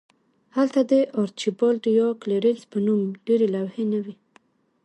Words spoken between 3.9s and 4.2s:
نه وې